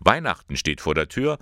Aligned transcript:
Weihnachten 0.00 0.56
steht 0.56 0.80
vor 0.80 0.94
der 0.94 1.08
Tür, 1.08 1.38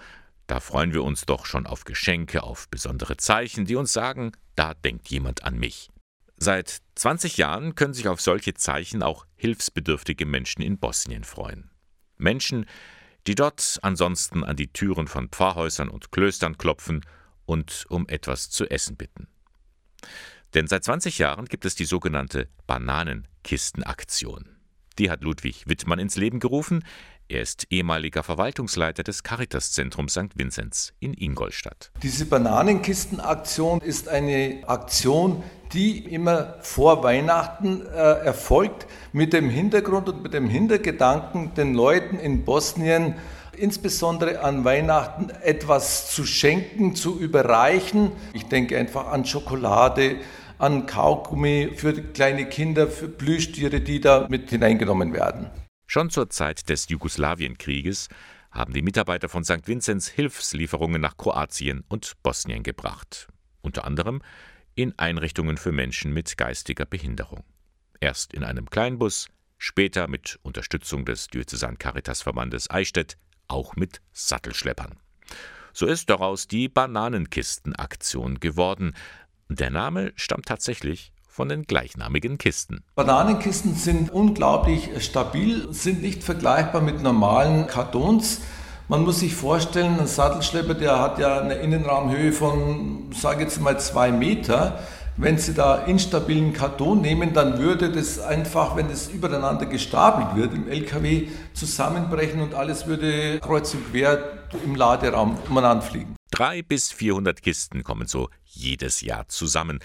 da 0.47 0.61
freuen 0.61 0.93
wir 0.93 1.05
uns 1.05 1.27
doch 1.27 1.47
schon 1.47 1.67
auf 1.67 1.85
Geschenke, 1.85 2.43
auf 2.43 2.69
besondere 2.69 3.17
Zeichen, 3.17 3.67
die 3.67 3.77
uns 3.77 3.93
sagen, 3.93 4.33
da 4.57 4.75
denkt 4.75 5.09
jemand 5.09 5.45
an 5.45 5.59
mich. 5.59 5.91
Seit 6.37 6.79
20 6.95 7.37
Jahren 7.37 7.75
können 7.75 7.95
sich 7.95 8.09
auf 8.09 8.21
solche 8.21 8.55
Zeichen 8.55 9.03
auch 9.03 9.27
hilfsbedürftige 9.37 10.27
Menschen 10.27 10.63
in 10.63 10.79
Bosnien 10.79 11.25
freuen. 11.25 11.71
Menschen, 12.17 12.67
die 13.27 13.35
dort 13.35 13.79
ansonsten 13.83 14.45
an 14.45 14.57
die 14.57 14.73
Türen 14.73 15.07
von 15.07 15.29
Pfarrhäusern 15.29 15.89
und 15.89 16.13
Klöstern 16.13 16.57
klopfen 16.57 17.05
und 17.45 17.87
um 17.89 18.09
etwas 18.09 18.51
zu 18.51 18.71
essen 18.71 18.97
bitten. 18.97 19.29
Denn 20.55 20.67
seit 20.67 20.85
20 20.85 21.19
Jahren 21.19 21.47
gibt 21.47 21.65
es 21.65 21.75
die 21.75 21.85
sogenannte 21.85 22.49
Bananenkistenaktion. 22.67 24.57
Die 24.99 25.11
hat 25.11 25.23
Ludwig 25.23 25.69
Wittmann 25.69 25.99
ins 25.99 26.17
Leben 26.17 26.41
gerufen. 26.41 26.85
Er 27.31 27.43
ist 27.43 27.67
ehemaliger 27.69 28.23
Verwaltungsleiter 28.23 29.03
des 29.03 29.23
Caritaszentrums 29.23 30.13
St. 30.13 30.37
Vinzenz 30.37 30.95
in 30.99 31.13
Ingolstadt. 31.13 31.91
Diese 32.03 32.25
Bananenkistenaktion 32.25 33.83
ist 33.83 34.09
eine 34.09 34.63
Aktion, 34.67 35.43
die 35.75 35.99
immer 35.99 36.55
vor 36.63 37.03
Weihnachten 37.03 37.85
äh, 37.85 38.25
erfolgt, 38.25 38.87
mit 39.13 39.35
dem 39.35 39.51
Hintergrund 39.51 40.09
und 40.09 40.23
mit 40.23 40.33
dem 40.33 40.49
Hintergedanken, 40.49 41.53
den 41.53 41.75
Leuten 41.75 42.19
in 42.19 42.47
Bosnien 42.47 43.17
insbesondere 43.55 44.41
an 44.41 44.65
Weihnachten 44.65 45.29
etwas 45.43 46.11
zu 46.11 46.25
schenken, 46.25 46.95
zu 46.95 47.19
überreichen. 47.19 48.13
Ich 48.33 48.47
denke 48.47 48.79
einfach 48.79 49.09
an 49.09 49.27
Schokolade, 49.27 50.17
an 50.59 50.87
Kaugummi 50.87 51.73
für 51.77 51.93
kleine 51.93 52.47
Kinder, 52.47 52.87
für 52.87 53.09
Plüschtiere, 53.09 53.81
die 53.81 54.01
da 54.01 54.27
mit 54.31 54.49
hineingenommen 54.49 55.13
werden. 55.13 55.51
Schon 55.91 56.11
zur 56.11 56.29
Zeit 56.29 56.69
des 56.69 56.91
Jugoslawienkrieges 56.91 58.09
haben 58.51 58.75
die 58.75 58.83
Mitarbeiter 58.83 59.31
von 59.31 59.43
St. 59.43 59.67
Vinzenz 59.67 60.07
Hilfslieferungen 60.07 61.01
nach 61.01 61.17
Kroatien 61.17 61.83
und 61.89 62.23
Bosnien 62.23 62.63
gebracht. 62.63 63.27
Unter 63.63 63.87
anderem 63.87 64.21
in 64.75 64.99
Einrichtungen 64.99 65.57
für 65.57 65.73
Menschen 65.73 66.13
mit 66.13 66.37
geistiger 66.37 66.85
Behinderung. 66.85 67.43
Erst 68.01 68.35
in 68.35 68.45
einem 68.45 68.69
Kleinbus, 68.69 69.31
später 69.57 70.09
mit 70.09 70.39
Unterstützung 70.43 71.07
des 71.07 71.29
Diözesan 71.29 71.79
Caritas 71.79 72.21
Verbandes 72.21 72.69
Eichstätt 72.69 73.17
auch 73.49 73.75
mit 73.75 74.03
Sattelschleppern. 74.13 75.01
So 75.73 75.87
ist 75.87 76.11
daraus 76.11 76.49
die 76.49 76.69
Bananenkistenaktion 76.69 78.41
geworden, 78.41 78.95
der 79.49 79.71
Name 79.71 80.13
stammt 80.17 80.45
tatsächlich 80.45 81.13
von 81.39 81.49
den 81.49 81.69
gleichnamigen 81.69 82.37
Kisten. 82.37 82.83
Bananenkisten 82.97 83.77
sind 83.77 84.11
unglaublich 84.11 84.91
stabil, 84.99 85.73
sind 85.73 86.03
nicht 86.03 86.25
vergleichbar 86.25 86.81
mit 86.81 87.01
normalen 87.01 87.69
Kartons. 87.69 88.41
Man 88.89 89.05
muss 89.05 89.21
sich 89.21 89.37
vorstellen, 89.37 90.01
ein 90.01 90.09
Sattelschlepper, 90.09 90.75
der 90.75 90.99
hat 90.99 91.21
ja 91.21 91.41
eine 91.41 91.55
Innenraumhöhe 91.55 92.33
von, 92.33 93.13
sage 93.15 93.45
jetzt 93.45 93.61
mal, 93.61 93.79
zwei 93.79 94.11
Meter. 94.11 94.81
Wenn 95.17 95.39
Sie 95.39 95.55
da 95.55 95.77
instabilen 95.77 96.53
Karton 96.55 97.03
nehmen, 97.03 97.33
dann 97.35 97.61
würde 97.61 97.93
das 97.93 98.19
einfach, 98.19 98.75
wenn 98.75 98.91
es 98.91 99.07
übereinander 99.07 99.67
gestapelt 99.67 100.35
wird, 100.35 100.55
im 100.55 100.69
LKW 100.69 101.29
zusammenbrechen 101.55 102.41
und 102.41 102.55
alles 102.55 102.89
würde 102.89 103.39
kreuz 103.39 103.75
und 103.75 103.93
quer 103.93 104.41
im 104.65 104.75
Laderaum 104.75 105.39
umeinander 105.49 105.83
fliegen. 105.83 106.17
Drei 106.33 106.63
bis 106.63 106.91
400 106.91 107.43
Kisten 107.43 107.85
kommen 107.85 108.09
so 108.09 108.29
jedes 108.45 109.03
Jahr 109.03 109.29
zusammen, 109.29 109.79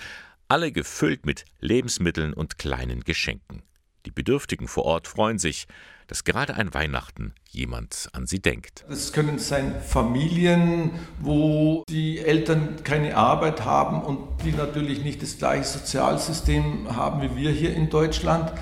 alle 0.53 0.71
gefüllt 0.71 1.25
mit 1.25 1.45
Lebensmitteln 1.61 2.31
und 2.31 2.59
kleinen 2.59 3.01
Geschenken. 3.01 3.63
Die 4.05 4.11
Bedürftigen 4.11 4.67
vor 4.67 4.85
Ort 4.85 5.07
freuen 5.07 5.39
sich, 5.39 5.65
dass 6.05 6.25
gerade 6.25 6.53
an 6.53 6.75
Weihnachten 6.75 7.33
jemand 7.49 8.07
an 8.13 8.27
sie 8.27 8.39
denkt. 8.39 8.85
Es 8.87 9.11
können 9.13 9.39
sein 9.39 9.81
Familien, 9.81 10.91
wo 11.19 11.83
die 11.89 12.19
Eltern 12.19 12.83
keine 12.83 13.17
Arbeit 13.17 13.65
haben 13.65 14.03
und 14.03 14.43
die 14.45 14.51
natürlich 14.51 15.03
nicht 15.03 15.23
das 15.23 15.39
gleiche 15.39 15.63
Sozialsystem 15.63 16.95
haben 16.95 17.23
wie 17.23 17.35
wir 17.35 17.49
hier 17.49 17.73
in 17.73 17.89
Deutschland. 17.89 18.53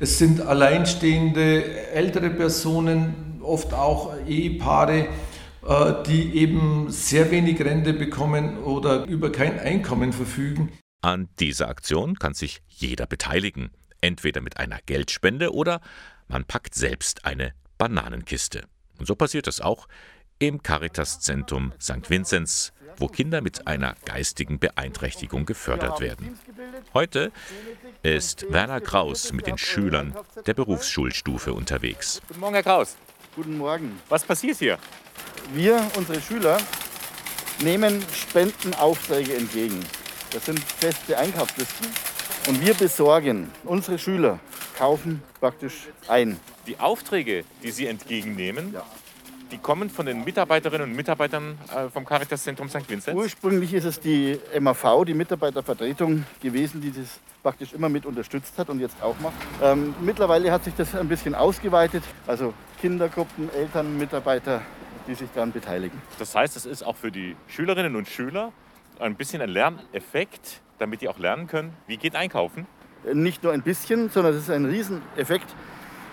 Es 0.00 0.18
sind 0.18 0.40
alleinstehende 0.40 1.62
ältere 1.92 2.30
Personen, 2.30 3.40
oft 3.40 3.72
auch 3.72 4.16
Ehepaare, 4.26 5.06
äh, 5.64 5.92
die 6.08 6.38
eben 6.38 6.90
sehr 6.90 7.30
wenig 7.30 7.64
Rente 7.64 7.92
bekommen 7.92 8.58
oder 8.58 9.06
über 9.06 9.30
kein 9.30 9.60
Einkommen 9.60 10.12
verfügen. 10.12 10.72
An 11.06 11.28
dieser 11.38 11.68
Aktion 11.68 12.18
kann 12.18 12.34
sich 12.34 12.62
jeder 12.66 13.06
beteiligen, 13.06 13.70
entweder 14.00 14.40
mit 14.40 14.56
einer 14.56 14.80
Geldspende 14.86 15.54
oder 15.54 15.80
man 16.26 16.44
packt 16.44 16.74
selbst 16.74 17.24
eine 17.24 17.52
Bananenkiste. 17.78 18.64
Und 18.98 19.06
so 19.06 19.14
passiert 19.14 19.46
es 19.46 19.60
auch 19.60 19.86
im 20.40 20.64
Caritas-Zentrum 20.64 21.72
St. 21.80 22.10
Vinzenz, 22.10 22.72
wo 22.96 23.06
Kinder 23.06 23.40
mit 23.40 23.68
einer 23.68 23.94
geistigen 24.04 24.58
Beeinträchtigung 24.58 25.46
gefördert 25.46 26.00
werden. 26.00 26.40
Heute 26.92 27.30
ist 28.02 28.44
Werner 28.50 28.80
Kraus 28.80 29.32
mit 29.32 29.46
den 29.46 29.58
Schülern 29.58 30.12
der 30.44 30.54
Berufsschulstufe 30.54 31.52
unterwegs. 31.52 32.20
Guten 32.26 32.40
Morgen, 32.40 32.54
Herr 32.54 32.64
Kraus. 32.64 32.96
Guten 33.36 33.58
Morgen. 33.58 34.00
Was 34.08 34.24
passiert 34.24 34.58
hier? 34.58 34.76
Wir, 35.54 35.88
unsere 35.96 36.20
Schüler, 36.20 36.58
nehmen 37.62 38.04
Spendenaufträge 38.12 39.36
entgegen. 39.36 39.84
Das 40.32 40.44
sind 40.46 40.60
feste 40.60 41.18
Einkaufslisten. 41.18 41.86
Und 42.48 42.64
wir 42.64 42.74
besorgen, 42.74 43.50
unsere 43.64 43.98
Schüler 43.98 44.38
kaufen 44.78 45.22
praktisch 45.40 45.88
ein. 46.08 46.38
Die 46.66 46.78
Aufträge, 46.78 47.44
die 47.62 47.70
Sie 47.70 47.86
entgegennehmen, 47.86 48.72
ja. 48.72 48.82
die 49.50 49.58
kommen 49.58 49.90
von 49.90 50.06
den 50.06 50.24
Mitarbeiterinnen 50.24 50.90
und 50.90 50.96
Mitarbeitern 50.96 51.58
äh, 51.74 51.88
vom 51.88 52.04
Caritas-Zentrum 52.04 52.68
St. 52.68 52.88
Vincent? 52.88 53.16
Ursprünglich 53.16 53.74
ist 53.74 53.84
es 53.84 54.00
die 54.00 54.38
MAV, 54.60 55.04
die 55.06 55.14
Mitarbeitervertretung 55.14 56.24
gewesen, 56.40 56.80
die 56.80 56.92
das 56.92 57.20
praktisch 57.42 57.72
immer 57.72 57.88
mit 57.88 58.06
unterstützt 58.06 58.58
hat 58.58 58.68
und 58.68 58.80
jetzt 58.80 59.02
auch 59.02 59.18
macht. 59.20 59.34
Ähm, 59.62 59.94
mittlerweile 60.00 60.52
hat 60.52 60.64
sich 60.64 60.74
das 60.74 60.94
ein 60.94 61.08
bisschen 61.08 61.34
ausgeweitet. 61.34 62.02
Also 62.26 62.52
Kindergruppen, 62.80 63.52
Eltern, 63.54 63.96
Mitarbeiter 63.98 64.62
die 65.06 65.14
sich 65.14 65.28
daran 65.34 65.52
beteiligen. 65.52 66.00
Das 66.18 66.34
heißt, 66.34 66.56
es 66.56 66.66
ist 66.66 66.82
auch 66.82 66.96
für 66.96 67.10
die 67.10 67.36
Schülerinnen 67.48 67.96
und 67.96 68.08
Schüler 68.08 68.52
ein 69.00 69.16
bisschen 69.16 69.42
ein 69.42 69.48
Lerneffekt, 69.48 70.60
damit 70.78 71.00
die 71.00 71.08
auch 71.08 71.18
lernen 71.18 71.46
können, 71.46 71.74
wie 71.86 71.96
geht 71.96 72.14
Einkaufen? 72.14 72.66
Nicht 73.12 73.42
nur 73.42 73.52
ein 73.52 73.62
bisschen, 73.62 74.10
sondern 74.10 74.34
es 74.34 74.42
ist 74.42 74.50
ein 74.50 74.64
Rieseneffekt. 74.64 75.54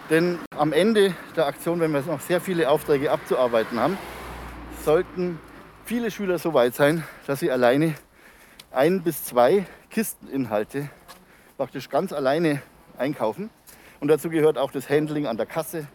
Denn 0.10 0.40
am 0.58 0.74
Ende 0.74 1.14
der 1.36 1.48
Aktion, 1.48 1.80
wenn 1.80 1.92
wir 1.92 2.02
noch 2.02 2.20
sehr 2.20 2.42
viele 2.42 2.70
Aufträge 2.70 3.10
abzuarbeiten 3.10 3.80
haben, 3.80 3.98
sollten 4.84 5.40
viele 5.86 6.12
Schüler 6.12 6.38
so 6.38 6.54
weit 6.54 6.76
sein, 6.76 7.04
dass 7.26 7.40
sie 7.40 7.52
alleine 7.52 7.96
ein 8.72 9.02
bis 9.02 9.24
zwei 9.24 9.66
Kisteninhalte 9.90 10.90
praktisch 11.58 11.90
ganz 11.90 12.12
alleine 12.12 12.62
einkaufen. 12.98 13.50
Und 14.00 14.10
dazu 14.10 14.30
gehört 14.30 14.58
auch 14.58 14.72
das 14.72 14.90
Handling 14.90 15.28
an 15.28 15.38
der 15.38 15.46
Kasse. 15.46 15.88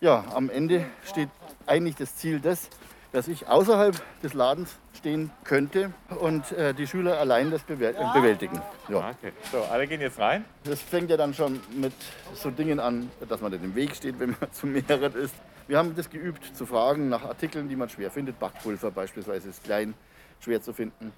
Ja, 0.00 0.24
am 0.34 0.50
Ende 0.50 0.84
steht 1.04 1.30
eigentlich 1.66 1.96
das 1.96 2.16
Ziel 2.16 2.40
das, 2.40 2.68
dass 3.14 3.28
ich 3.28 3.46
außerhalb 3.46 3.94
des 4.24 4.34
Ladens 4.34 4.76
stehen 4.92 5.30
könnte 5.44 5.92
und 6.18 6.50
äh, 6.50 6.74
die 6.74 6.88
Schüler 6.88 7.20
allein 7.20 7.52
das 7.52 7.62
bewältigen. 7.62 8.60
Ja. 8.88 9.10
Okay. 9.10 9.32
So, 9.52 9.62
alle 9.62 9.86
gehen 9.86 10.00
jetzt 10.00 10.18
rein. 10.18 10.44
Das 10.64 10.82
fängt 10.82 11.10
ja 11.10 11.16
dann 11.16 11.32
schon 11.32 11.60
mit 11.76 11.92
so 12.34 12.50
Dingen 12.50 12.80
an, 12.80 13.08
dass 13.28 13.40
man 13.40 13.52
nicht 13.52 13.62
im 13.62 13.76
Weg 13.76 13.94
steht, 13.94 14.18
wenn 14.18 14.30
man 14.30 14.50
zu 14.52 14.66
mehreren 14.66 15.14
ist. 15.14 15.34
Wir 15.68 15.78
haben 15.78 15.94
das 15.94 16.10
geübt, 16.10 16.56
zu 16.56 16.66
fragen 16.66 17.08
nach 17.08 17.22
Artikeln, 17.22 17.68
die 17.68 17.76
man 17.76 17.88
schwer 17.88 18.10
findet. 18.10 18.40
Backpulver 18.40 18.90
beispielsweise 18.90 19.48
ist 19.48 19.62
klein, 19.62 19.94
schwer 20.40 20.60
zu 20.60 20.72
finden. 20.72 21.12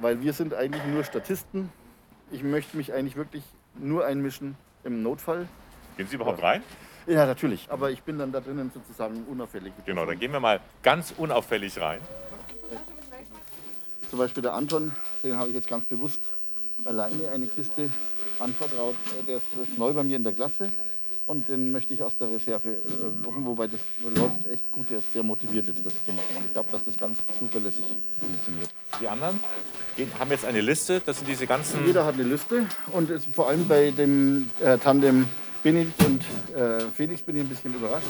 Weil 0.00 0.20
wir 0.20 0.32
sind 0.32 0.52
eigentlich 0.52 0.84
nur 0.86 1.04
Statisten. 1.04 1.70
Ich 2.32 2.42
möchte 2.42 2.76
mich 2.76 2.92
eigentlich 2.92 3.14
wirklich 3.14 3.44
nur 3.76 4.04
einmischen 4.04 4.56
im 4.82 5.04
Notfall. 5.04 5.46
Gehen 5.96 6.08
Sie 6.08 6.16
überhaupt 6.16 6.42
rein? 6.42 6.64
Ja, 7.06 7.24
natürlich. 7.24 7.66
Aber 7.70 7.90
ich 7.90 8.02
bin 8.02 8.18
dann 8.18 8.32
da 8.32 8.40
drinnen 8.40 8.70
sozusagen 8.74 9.24
unauffällig. 9.30 9.72
Genau, 9.84 10.04
dann 10.06 10.18
gehen 10.18 10.32
wir 10.32 10.40
mal 10.40 10.60
ganz 10.82 11.14
unauffällig 11.16 11.80
rein. 11.80 12.00
Zum 14.10 14.18
Beispiel 14.18 14.42
der 14.42 14.54
Anton, 14.54 14.92
den 15.22 15.36
habe 15.36 15.48
ich 15.48 15.54
jetzt 15.54 15.68
ganz 15.68 15.84
bewusst 15.84 16.20
alleine 16.84 17.28
eine 17.30 17.46
Kiste 17.46 17.90
anvertraut. 18.38 18.94
Der 19.26 19.36
ist 19.36 19.44
neu 19.76 19.92
bei 19.92 20.02
mir 20.02 20.16
in 20.16 20.24
der 20.24 20.32
Klasse 20.32 20.70
und 21.26 21.48
den 21.48 21.72
möchte 21.72 21.92
ich 21.94 22.02
aus 22.02 22.16
der 22.16 22.30
Reserve 22.30 22.78
locken, 23.24 23.42
äh, 23.42 23.46
wobei 23.46 23.66
das 23.66 23.80
läuft 24.14 24.46
echt 24.48 24.70
gut. 24.70 24.88
Der 24.90 24.98
ist 24.98 25.12
sehr 25.12 25.22
motiviert 25.22 25.66
jetzt 25.66 25.84
das 25.84 25.92
zu 26.04 26.12
machen 26.12 26.36
und 26.36 26.46
ich 26.46 26.52
glaube, 26.52 26.68
dass 26.70 26.84
das 26.84 26.96
ganz 26.96 27.18
zuverlässig 27.38 27.84
funktioniert. 28.20 28.70
Die 29.00 29.08
anderen 29.08 29.40
haben 30.18 30.30
jetzt 30.30 30.44
eine 30.44 30.60
Liste, 30.60 31.00
das 31.04 31.18
sind 31.18 31.28
diese 31.28 31.46
ganzen... 31.46 31.84
Jeder 31.84 32.04
hat 32.04 32.14
eine 32.14 32.24
Liste 32.24 32.66
und 32.92 33.10
vor 33.34 33.48
allem 33.48 33.66
bei 33.66 33.90
dem 33.90 34.50
äh, 34.60 34.78
Tandem 34.78 35.28
Benedikt 35.62 36.04
und 36.04 36.22
äh, 36.54 36.80
Felix 36.94 37.22
bin 37.22 37.36
ich 37.36 37.42
ein 37.42 37.48
bisschen 37.48 37.74
überrascht. 37.74 38.06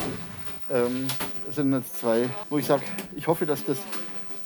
Ähm, 0.70 1.06
das 1.46 1.56
sind 1.56 1.72
jetzt 1.72 1.98
zwei, 2.00 2.28
wo 2.50 2.58
ich 2.58 2.66
sage, 2.66 2.82
ich 3.14 3.26
hoffe, 3.26 3.46
dass 3.46 3.64
das 3.64 3.78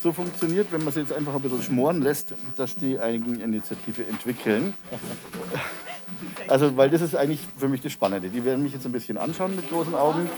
so 0.03 0.13
funktioniert, 0.13 0.73
wenn 0.73 0.81
man 0.81 0.89
es 0.89 0.97
jetzt 0.97 1.13
einfach 1.13 1.35
ein 1.35 1.43
bisschen 1.43 1.63
schmoren 1.63 2.03
lässt, 2.03 2.35
dass 2.57 2.75
die 2.77 2.99
Eigeninitiative 2.99 4.07
entwickeln. 4.07 4.75
Also, 6.49 6.77
weil 6.77 6.91
das 6.91 7.01
ist 7.01 7.15
eigentlich 7.15 7.41
für 7.57 7.69
mich 7.69 7.81
das 7.81 7.93
Spannende. 7.93 8.29
Die 8.29 8.45
werden 8.45 8.63
mich 8.63 8.73
jetzt 8.73 8.85
ein 8.85 8.93
bisschen 8.93 9.17
anschauen 9.17 9.55
mit 9.55 9.71
großen 9.71 9.95
Augen. 9.95 10.29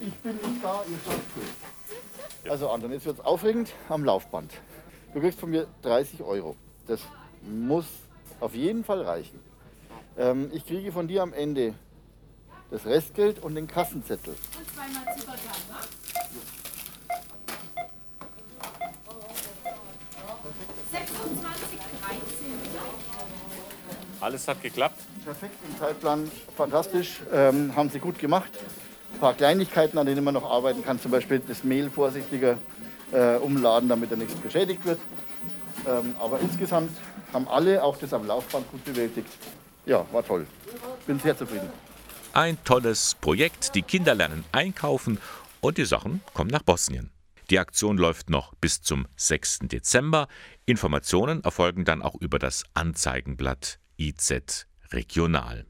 Ich 0.00 0.14
bin 0.14 0.32
nicht 0.32 0.64
da, 0.64 0.82
ihr 0.88 0.96
schaut 1.04 2.50
Also 2.50 2.70
Anton, 2.70 2.90
jetzt 2.92 3.04
wird 3.04 3.18
es 3.18 3.24
aufregend 3.24 3.72
am 3.88 4.04
Laufband. 4.04 4.50
Du 5.12 5.20
kriegst 5.20 5.38
von 5.38 5.50
mir 5.50 5.66
30 5.82 6.22
Euro. 6.22 6.56
Das 6.86 7.00
muss 7.42 7.84
auf 8.40 8.54
jeden 8.54 8.82
Fall 8.82 9.02
reichen. 9.02 9.38
Ähm, 10.18 10.50
ich 10.52 10.66
kriege 10.66 10.92
von 10.92 11.08
dir 11.08 11.22
am 11.22 11.32
Ende 11.32 11.74
das 12.70 12.84
Restgeld 12.86 13.42
und 13.42 13.54
den 13.54 13.66
Kassenzettel. 13.66 14.34
Und 14.34 14.74
zweimal 14.74 15.16
Zuckerkern, 15.16 15.42
ne? 15.68 15.76
26, 20.92 21.78
13. 21.78 22.22
Alles 24.20 24.48
hat 24.48 24.62
geklappt? 24.62 25.00
Perfekt, 25.24 25.54
im 25.68 25.78
Zeitplan 25.78 26.30
fantastisch, 26.56 27.20
ähm, 27.32 27.74
haben 27.74 27.90
sie 27.90 27.98
gut 27.98 28.18
gemacht. 28.18 28.50
Ein 29.14 29.20
paar 29.20 29.34
Kleinigkeiten, 29.34 29.98
an 29.98 30.06
denen 30.06 30.24
man 30.24 30.34
noch 30.34 30.50
arbeiten 30.50 30.84
kann, 30.84 31.00
zum 31.00 31.10
Beispiel 31.10 31.40
das 31.46 31.64
Mehl 31.64 31.90
vorsichtiger 31.90 32.56
äh, 33.12 33.36
umladen, 33.36 33.88
damit 33.88 34.10
er 34.10 34.16
nichts 34.16 34.34
beschädigt 34.34 34.84
wird. 34.84 34.98
Ähm, 35.86 36.14
aber 36.20 36.40
insgesamt 36.40 36.90
haben 37.32 37.48
alle 37.48 37.82
auch 37.82 37.96
das 37.96 38.12
am 38.12 38.26
Laufband 38.26 38.70
gut 38.70 38.84
bewältigt. 38.84 39.28
Ja, 39.86 40.06
war 40.12 40.24
toll. 40.24 40.46
Bin 41.06 41.18
sehr 41.18 41.36
zufrieden. 41.36 41.68
Ein 42.32 42.56
tolles 42.64 43.16
Projekt. 43.20 43.74
Die 43.74 43.82
Kinder 43.82 44.14
lernen 44.14 44.44
einkaufen 44.52 45.18
und 45.60 45.78
die 45.78 45.84
Sachen 45.84 46.22
kommen 46.34 46.50
nach 46.50 46.62
Bosnien. 46.62 47.10
Die 47.50 47.58
Aktion 47.58 47.98
läuft 47.98 48.30
noch 48.30 48.54
bis 48.54 48.80
zum 48.80 49.06
6. 49.16 49.60
Dezember. 49.64 50.28
Informationen 50.64 51.44
erfolgen 51.44 51.84
dann 51.84 52.00
auch 52.00 52.14
über 52.14 52.38
das 52.38 52.64
Anzeigenblatt 52.74 53.78
IZ 53.98 54.66
Regional. 54.92 55.66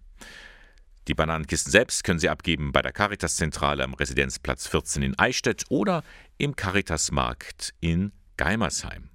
Die 1.09 1.15
Bananenkisten 1.15 1.73
selbst 1.73 2.05
können 2.05 2.21
Sie 2.21 2.29
abgeben 2.29 2.71
bei 2.71 2.83
der 2.83 2.93
Caritas-Zentrale 2.93 3.83
am 3.83 3.95
Residenzplatz 3.95 4.69
14 4.69 5.03
in 5.03 5.19
Eichstätt 5.19 5.65
oder 5.69 6.05
im 6.39 6.55
Caritasmarkt 6.55 7.75
in 7.81 8.13
Geimersheim. 8.37 9.11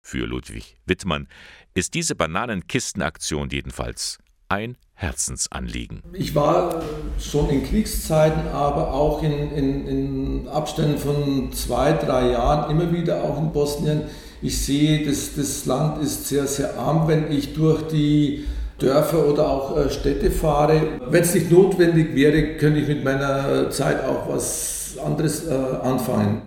Für 0.00 0.24
Ludwig 0.26 0.78
Wittmann 0.86 1.28
ist 1.74 1.92
diese 1.92 2.14
Bananenkistenaktion 2.14 3.50
jedenfalls 3.50 4.18
ein 4.48 4.76
Herzensanliegen. 4.94 6.02
Ich 6.12 6.34
war 6.34 6.82
schon 7.18 7.50
in 7.50 7.64
Kriegszeiten, 7.64 8.48
aber 8.48 8.92
auch 8.94 9.22
in, 9.22 9.52
in, 9.52 9.86
in, 9.86 10.48
Abständen 10.48 10.98
von 10.98 11.52
zwei, 11.52 11.92
drei 11.92 12.30
Jahren 12.30 12.70
immer 12.70 12.92
wieder 12.92 13.22
auch 13.22 13.38
in 13.38 13.52
Bosnien. 13.52 14.02
Ich 14.40 14.64
sehe, 14.64 15.06
dass 15.06 15.34
das 15.34 15.66
Land 15.66 16.02
ist 16.02 16.28
sehr, 16.28 16.46
sehr 16.46 16.78
arm, 16.78 17.08
wenn 17.08 17.30
ich 17.30 17.54
durch 17.54 17.82
die 17.88 18.46
Dörfer 18.78 19.26
oder 19.26 19.48
auch 19.48 19.76
äh, 19.76 19.90
Städte 19.90 20.30
fahre. 20.30 21.00
Wenn 21.08 21.22
es 21.22 21.34
nicht 21.34 21.50
notwendig 21.50 22.14
wäre, 22.14 22.56
könnte 22.56 22.80
ich 22.80 22.88
mit 22.88 23.04
meiner 23.04 23.70
Zeit 23.70 24.04
auch 24.04 24.28
was 24.28 24.96
anderes 25.04 25.46
äh, 25.46 25.54
anfangen. 25.82 26.42